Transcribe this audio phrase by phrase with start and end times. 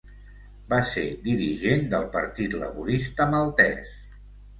[0.71, 3.93] Va ser dirigent del Partit Laborista maltès.